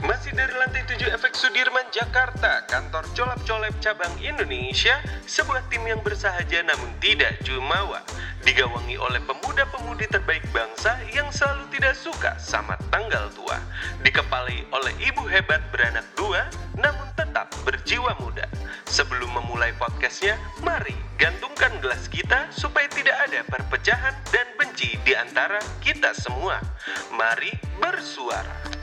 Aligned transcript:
Masih 0.00 0.32
dari 0.32 0.56
lantai 0.56 0.80
7 0.88 1.12
efek 1.12 1.36
Sudirman, 1.36 1.84
Jakarta, 1.92 2.64
kantor 2.64 3.04
colap-colep 3.12 3.76
cabang 3.84 4.16
Indonesia, 4.16 4.96
sebuah 5.28 5.68
tim 5.68 5.84
yang 5.84 6.00
bersahaja 6.00 6.64
namun 6.64 6.88
tidak 7.04 7.36
jumawa, 7.44 8.00
digawangi 8.40 8.96
oleh 8.96 9.20
pemuda-pemudi 9.28 10.08
terbaik 10.08 10.40
bangsa 10.56 10.96
yang 11.12 11.28
selalu 11.28 11.68
tidak 11.76 11.92
suka 12.00 12.32
sama 12.40 12.80
tanggal 12.88 13.28
tua, 13.36 13.60
dikepalai 14.00 14.64
oleh 14.72 14.94
ibu 15.04 15.20
hebat 15.28 15.60
beranak 15.68 16.08
dua, 16.16 16.48
namun 16.80 17.04
tetap 17.12 17.52
berjiwa 17.68 18.16
muda. 18.24 18.48
Sebelum 18.88 19.28
memulai 19.36 19.76
podcastnya, 19.76 20.40
mari 20.64 20.96
gantungkan 21.20 21.76
gelas 21.84 22.08
kita 22.08 22.48
supaya 22.48 22.88
tidak 22.88 23.20
ada 23.28 23.44
perpecahan 23.44 24.16
dan 24.32 24.48
benci 24.56 24.96
di 25.04 25.12
antara 25.12 25.60
kita 25.84 26.16
semua. 26.16 26.56
Mari 27.12 27.52
bersuara. 27.76 28.79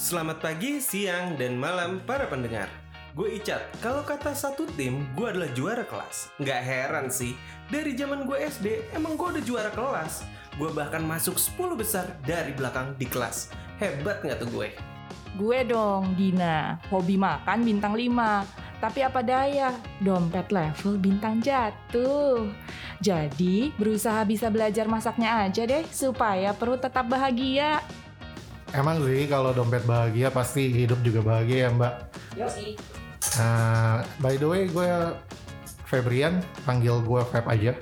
Selamat 0.00 0.40
pagi, 0.40 0.80
siang, 0.80 1.36
dan 1.36 1.60
malam 1.60 2.00
para 2.08 2.24
pendengar. 2.24 2.72
Gue 3.12 3.36
Icat, 3.36 3.60
kalau 3.84 4.00
kata 4.00 4.32
satu 4.32 4.64
tim, 4.72 5.04
gue 5.12 5.28
adalah 5.28 5.52
juara 5.52 5.84
kelas. 5.84 6.32
Nggak 6.40 6.60
heran 6.64 7.06
sih, 7.12 7.36
dari 7.68 7.92
zaman 7.92 8.24
gue 8.24 8.40
SD, 8.40 8.96
emang 8.96 9.20
gue 9.20 9.36
udah 9.36 9.44
juara 9.44 9.68
kelas. 9.68 10.24
Gue 10.56 10.72
bahkan 10.72 11.04
masuk 11.04 11.36
10 11.36 11.76
besar 11.76 12.16
dari 12.24 12.56
belakang 12.56 12.96
di 12.96 13.04
kelas. 13.04 13.52
Hebat 13.76 14.24
nggak 14.24 14.40
tuh 14.40 14.48
gue? 14.48 14.72
Gue 15.36 15.68
dong, 15.68 16.16
Dina. 16.16 16.80
Hobi 16.88 17.20
makan 17.20 17.60
bintang 17.60 17.92
5. 17.92 18.80
Tapi 18.80 19.04
apa 19.04 19.20
daya, 19.20 19.68
dompet 20.00 20.48
level 20.48 20.96
bintang 20.96 21.44
jatuh. 21.44 22.48
Jadi, 23.04 23.76
berusaha 23.76 24.24
bisa 24.24 24.48
belajar 24.48 24.88
masaknya 24.88 25.44
aja 25.44 25.68
deh, 25.68 25.84
supaya 25.92 26.56
perut 26.56 26.80
tetap 26.80 27.04
bahagia. 27.04 27.84
Emang 28.70 29.02
sih 29.02 29.26
kalau 29.26 29.50
dompet 29.50 29.82
bahagia 29.82 30.30
pasti 30.30 30.70
hidup 30.70 31.02
juga 31.02 31.20
bahagia 31.22 31.66
ya 31.66 31.70
mbak. 31.74 31.94
Yo 32.38 32.46
sih. 32.46 32.78
Nah, 33.38 34.06
by 34.22 34.38
the 34.38 34.46
way 34.46 34.70
gue 34.70 34.86
Febrian, 35.90 36.38
panggil 36.62 37.02
gue 37.02 37.20
Feb 37.30 37.46
aja. 37.50 37.72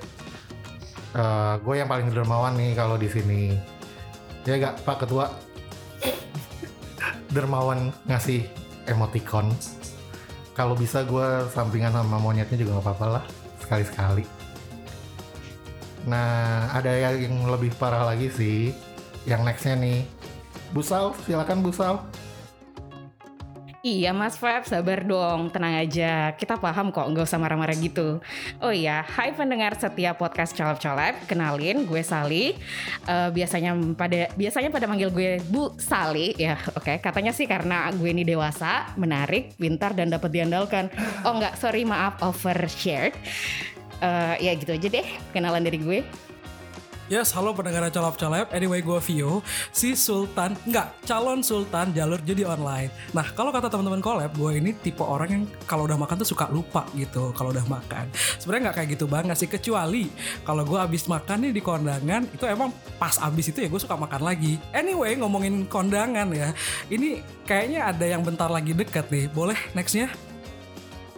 Uh, 1.13 1.57
gue 1.61 1.81
yang 1.81 1.89
paling 1.89 2.09
dermawan 2.09 2.57
nih 2.57 2.73
kalau 2.73 2.97
di 2.97 3.09
sini. 3.09 3.53
Ya 4.45 4.57
gak 4.57 4.81
Pak 4.81 5.05
Ketua? 5.05 5.29
dermawan 7.29 7.93
ngasih 8.09 8.45
emoticon. 8.89 9.53
Kalau 10.57 10.75
bisa 10.75 11.05
gue 11.05 11.47
sampingan 11.53 11.95
sama 11.95 12.19
monyetnya 12.19 12.57
juga 12.59 12.81
gak 12.81 12.85
apa-apa 12.89 13.07
lah. 13.19 13.23
Sekali-sekali. 13.61 14.25
Nah, 16.09 16.67
ada 16.73 16.91
yang 17.15 17.47
lebih 17.47 17.71
parah 17.79 18.03
lagi 18.03 18.27
sih. 18.33 18.73
Yang 19.23 19.41
nextnya 19.45 19.75
nih 19.77 19.99
Busal, 20.69 21.17
silakan 21.25 21.65
Busal. 21.65 21.97
Iya 23.79 24.11
Mas 24.11 24.35
Feb, 24.35 24.67
sabar 24.67 25.07
dong, 25.07 25.47
tenang 25.55 25.79
aja. 25.79 26.35
Kita 26.35 26.59
paham 26.59 26.91
kok, 26.91 27.07
nggak 27.15 27.23
usah 27.23 27.39
marah-marah 27.39 27.79
gitu. 27.79 28.19
Oh 28.59 28.75
iya, 28.75 29.07
hai 29.15 29.31
pendengar 29.31 29.71
setiap 29.79 30.19
podcast 30.19 30.51
colep-colep, 30.51 31.15
kenalin 31.31 31.87
gue 31.87 32.03
Sali. 32.03 32.59
Uh, 33.07 33.31
biasanya 33.31 33.79
pada 33.95 34.35
biasanya 34.35 34.67
pada 34.67 34.83
manggil 34.83 35.15
gue 35.15 35.39
Bu 35.47 35.79
Sali 35.79 36.35
ya. 36.35 36.59
Oke, 36.75 36.91
okay. 36.91 36.97
katanya 36.99 37.31
sih 37.31 37.47
karena 37.47 37.87
gue 37.95 38.11
ini 38.11 38.27
dewasa, 38.27 38.91
menarik, 38.99 39.55
pintar 39.55 39.95
dan 39.95 40.11
dapat 40.11 40.27
diandalkan. 40.27 40.91
Oh 41.23 41.39
enggak, 41.39 41.55
sorry 41.55 41.87
maaf 41.87 42.19
overshared. 42.19 43.15
Uh, 44.03 44.35
ya 44.43 44.59
gitu 44.59 44.75
aja 44.75 44.91
deh 44.91 45.07
kenalan 45.31 45.63
dari 45.63 45.79
gue. 45.79 46.03
Yes, 47.09 47.33
halo 47.33 47.57
pendengar 47.57 47.89
colap 47.89 48.21
colep. 48.21 48.53
Anyway, 48.53 48.85
gue 48.85 49.01
Vio, 49.01 49.41
si 49.73 49.97
Sultan, 49.97 50.53
enggak, 50.69 50.93
calon 51.09 51.41
Sultan 51.41 51.89
jalur 51.89 52.21
judi 52.21 52.45
online. 52.45 52.93
Nah, 53.17 53.25
kalau 53.33 53.49
kata 53.49 53.65
teman-teman 53.65 53.97
kolab, 53.97 54.29
gue 54.37 54.61
ini 54.61 54.77
tipe 54.77 55.01
orang 55.01 55.29
yang 55.33 55.43
kalau 55.65 55.89
udah 55.89 55.97
makan 55.97 56.21
tuh 56.21 56.29
suka 56.37 56.45
lupa 56.53 56.85
gitu 56.93 57.33
kalau 57.33 57.49
udah 57.49 57.65
makan. 57.65 58.05
Sebenarnya 58.37 58.69
nggak 58.69 58.77
kayak 58.77 58.89
gitu 58.93 59.09
banget 59.09 59.41
sih, 59.41 59.49
kecuali 59.49 60.05
kalau 60.45 60.61
gue 60.61 60.77
abis 60.77 61.09
makan 61.09 61.49
nih 61.49 61.51
di 61.57 61.61
kondangan, 61.65 62.29
itu 62.29 62.45
emang 62.45 62.69
pas 63.01 63.17
abis 63.25 63.57
itu 63.57 63.65
ya 63.65 63.73
gue 63.73 63.81
suka 63.81 63.97
makan 63.97 64.21
lagi. 64.21 64.61
Anyway, 64.69 65.17
ngomongin 65.17 65.65
kondangan 65.65 66.29
ya, 66.29 66.53
ini 66.93 67.25
kayaknya 67.49 67.89
ada 67.89 68.05
yang 68.05 68.21
bentar 68.21 68.53
lagi 68.53 68.77
deket 68.77 69.09
nih. 69.09 69.25
Boleh 69.33 69.57
nextnya? 69.73 70.13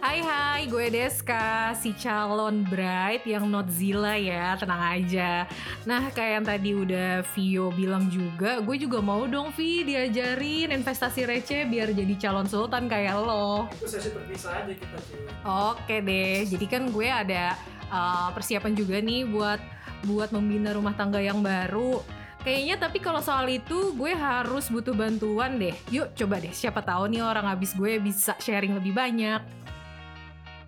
Hai 0.02 0.18
hai, 0.18 0.66
gue 0.66 0.90
Deska, 0.90 1.78
si 1.78 1.94
calon 1.94 2.66
bride 2.66 3.22
yang 3.22 3.46
not 3.46 3.70
Zila 3.70 4.18
ya, 4.18 4.58
tenang 4.58 4.98
aja. 4.98 5.46
Nah 5.86 6.10
kayak 6.10 6.42
yang 6.42 6.46
tadi 6.50 6.70
udah 6.74 7.22
Vio 7.30 7.70
bilang 7.70 8.10
juga, 8.10 8.58
gue 8.58 8.82
juga 8.82 8.98
mau 8.98 9.30
dong 9.30 9.54
Vi 9.54 9.86
diajarin 9.86 10.74
investasi 10.74 11.22
receh 11.22 11.70
biar 11.70 11.94
jadi 11.94 12.18
calon 12.18 12.50
sultan 12.50 12.90
kayak 12.90 13.14
lo. 13.14 13.70
Itu 13.78 13.86
sesi 13.86 14.10
terpisah 14.10 14.66
aja 14.66 14.74
kita 14.74 14.98
sih. 15.06 15.22
Oke 15.46 16.02
deh, 16.02 16.50
jadi 16.50 16.66
kan 16.66 16.90
gue 16.90 17.06
ada 17.06 17.54
uh, 17.86 18.34
persiapan 18.34 18.74
juga 18.74 18.98
nih 18.98 19.22
buat 19.30 19.62
buat 20.02 20.34
membina 20.34 20.74
rumah 20.74 20.98
tangga 20.98 21.22
yang 21.22 21.46
baru. 21.46 22.02
Kayaknya 22.42 22.74
tapi 22.74 22.98
kalau 22.98 23.22
soal 23.22 23.46
itu 23.46 23.94
gue 23.94 24.18
harus 24.18 24.66
butuh 24.66 24.98
bantuan 24.98 25.62
deh. 25.62 25.78
Yuk 25.94 26.10
coba 26.18 26.42
deh, 26.42 26.50
siapa 26.50 26.82
tahu 26.82 27.06
nih 27.06 27.22
orang 27.22 27.46
habis 27.46 27.70
gue 27.78 28.02
bisa 28.02 28.34
sharing 28.42 28.74
lebih 28.74 28.98
banyak. 28.98 29.62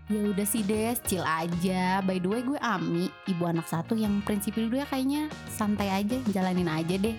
Ya 0.05 0.21
udah 0.21 0.45
sih 0.45 0.61
Des, 0.61 1.01
chill 1.09 1.25
aja. 1.25 2.05
By 2.05 2.21
the 2.21 2.29
way 2.29 2.45
gue 2.45 2.61
Ami, 2.61 3.09
ibu 3.25 3.49
anak 3.49 3.65
satu 3.65 3.97
yang 3.97 4.21
prinsip 4.21 4.53
dulu 4.53 4.77
ya 4.77 4.85
kayaknya 4.85 5.33
santai 5.49 5.89
aja, 5.89 6.21
jalanin 6.29 6.69
aja 6.69 7.01
deh. 7.01 7.17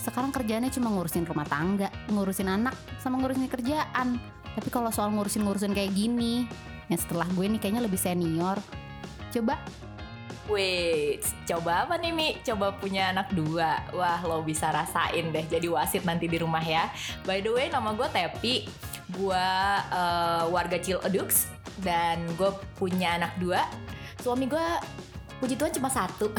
Sekarang 0.00 0.32
kerjaannya 0.32 0.72
cuma 0.72 0.88
ngurusin 0.88 1.28
rumah 1.28 1.44
tangga, 1.44 1.92
ngurusin 2.08 2.48
anak, 2.48 2.72
sama 2.96 3.20
ngurusin 3.20 3.44
kerjaan. 3.52 4.16
Tapi 4.56 4.68
kalau 4.72 4.88
soal 4.88 5.12
ngurusin-ngurusin 5.12 5.76
kayak 5.76 5.92
gini, 5.92 6.48
ya 6.88 6.96
setelah 6.96 7.28
gue 7.36 7.44
nih 7.44 7.60
kayaknya 7.60 7.84
lebih 7.84 8.00
senior. 8.00 8.56
Coba 9.28 9.60
Wait, 10.48 11.20
coba 11.44 11.84
apa 11.84 12.00
nih 12.00 12.08
Mi? 12.08 12.28
Coba 12.40 12.72
punya 12.72 13.12
anak 13.12 13.36
dua. 13.36 13.84
Wah, 13.92 14.16
lo 14.24 14.40
bisa 14.40 14.72
rasain 14.72 15.28
deh 15.28 15.44
jadi 15.44 15.68
wasit 15.68 16.08
nanti 16.08 16.24
di 16.24 16.40
rumah 16.40 16.64
ya. 16.64 16.88
By 17.28 17.44
the 17.44 17.52
way, 17.52 17.68
nama 17.68 17.92
gue 17.92 18.08
Tepi. 18.08 18.64
Gue 19.12 19.44
uh, 19.92 20.48
warga 20.48 20.80
Ciledug 20.80 21.28
dan 21.82 22.22
gue 22.34 22.50
punya 22.76 23.18
anak 23.18 23.34
dua. 23.38 23.62
Suami 24.18 24.50
gue 24.50 24.66
puji 25.38 25.54
Tuhan 25.54 25.72
cuma 25.74 25.88
satu. 25.90 26.30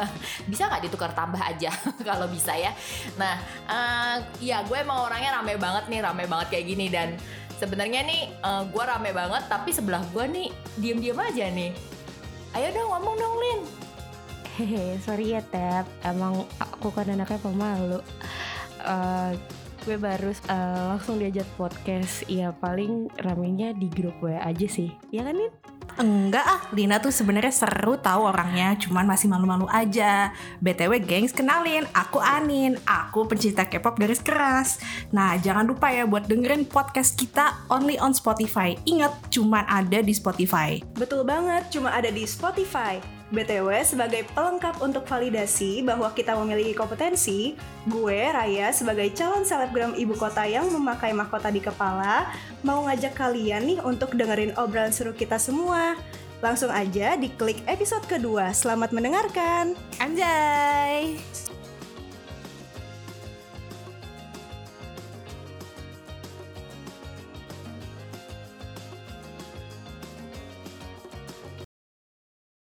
Bisa 0.50 0.66
nggak 0.66 0.90
ditukar 0.90 1.14
tambah 1.14 1.38
aja? 1.38 1.70
Kalau 2.08 2.26
bisa 2.26 2.54
ya. 2.58 2.74
Nah 3.14 3.38
uh, 3.70 4.16
ya 4.42 4.66
gue 4.66 4.78
emang 4.78 5.06
orangnya 5.06 5.38
rame 5.38 5.54
banget 5.56 5.84
nih 5.86 6.00
rame 6.02 6.24
banget 6.26 6.46
kayak 6.58 6.66
gini. 6.66 6.86
Dan 6.90 7.14
sebenarnya 7.58 8.02
nih 8.06 8.22
uh, 8.42 8.62
gue 8.66 8.82
rame 8.82 9.10
banget 9.14 9.46
tapi 9.46 9.70
sebelah 9.70 10.02
gue 10.10 10.24
nih 10.26 10.48
diem-diem 10.78 11.18
aja 11.18 11.46
nih. 11.50 11.70
Ayo 12.58 12.68
dong 12.74 12.90
ngomong 12.90 13.14
dong 13.14 13.36
Lin. 13.38 13.60
Hehe 14.58 14.98
sorry 15.06 15.38
ya 15.38 15.42
Tep 15.46 15.86
emang 16.02 16.42
aku 16.58 16.90
kan 16.90 17.06
anaknya 17.06 17.38
pemalu. 17.38 18.02
Uh, 18.82 19.34
gue 19.88 19.96
baru 19.96 20.36
uh, 20.52 20.92
langsung 20.92 21.16
diajak 21.16 21.48
podcast 21.56 22.28
ya 22.28 22.52
paling 22.52 23.08
ramenya 23.24 23.72
di 23.72 23.88
grup 23.88 24.12
gue 24.20 24.36
aja 24.36 24.68
sih 24.68 24.92
ya 25.08 25.24
kan 25.24 25.32
Nin? 25.32 25.48
Enggak 25.98 26.44
ah, 26.44 26.60
Lina 26.76 27.00
tuh 27.00 27.10
sebenarnya 27.10 27.50
seru 27.50 27.98
tahu 27.98 28.30
orangnya, 28.30 28.78
cuman 28.78 29.02
masih 29.02 29.26
malu-malu 29.26 29.66
aja. 29.66 30.30
BTW 30.62 31.02
gengs 31.02 31.34
kenalin, 31.34 31.90
aku 31.90 32.22
Anin, 32.22 32.78
aku 32.86 33.26
pencinta 33.26 33.66
K-pop 33.66 33.98
garis 33.98 34.22
keras. 34.22 34.78
Nah, 35.10 35.34
jangan 35.42 35.66
lupa 35.66 35.90
ya 35.90 36.06
buat 36.06 36.30
dengerin 36.30 36.70
podcast 36.70 37.18
kita 37.18 37.66
only 37.66 37.98
on 37.98 38.14
Spotify. 38.14 38.78
Ingat, 38.86 39.10
cuman 39.34 39.66
ada 39.66 39.98
di 39.98 40.14
Spotify. 40.14 40.78
Betul 40.94 41.26
banget, 41.26 41.66
cuma 41.74 41.90
ada 41.90 42.14
di 42.14 42.22
Spotify. 42.30 43.17
BTW, 43.28 43.84
sebagai 43.84 44.24
pelengkap 44.32 44.80
untuk 44.80 45.04
validasi 45.04 45.84
bahwa 45.84 46.08
kita 46.16 46.32
memiliki 46.40 46.72
kompetensi, 46.72 47.52
gue, 47.84 48.20
Raya, 48.32 48.72
sebagai 48.72 49.12
calon 49.12 49.44
selebgram 49.44 49.92
ibu 50.00 50.16
kota 50.16 50.48
yang 50.48 50.68
memakai 50.72 51.12
mahkota 51.12 51.52
di 51.52 51.60
kepala, 51.60 52.32
mau 52.64 52.88
ngajak 52.88 53.12
kalian 53.12 53.68
nih 53.68 53.78
untuk 53.84 54.16
dengerin 54.16 54.56
obrolan 54.56 54.92
seru 54.92 55.12
kita 55.12 55.36
semua. 55.36 55.96
Langsung 56.38 56.70
aja 56.70 57.18
diklik 57.18 57.60
episode 57.66 58.06
kedua. 58.06 58.54
Selamat 58.54 58.94
mendengarkan. 58.94 59.74
Anjay! 59.98 61.47